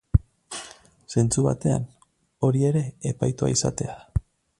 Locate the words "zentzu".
1.15-1.43